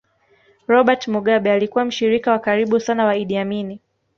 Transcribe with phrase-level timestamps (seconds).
[0.67, 3.79] Robert Mugabe alikuwa mshirika wa karibu sana wa Idi Amin